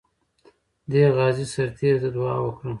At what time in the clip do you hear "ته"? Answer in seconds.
2.03-2.09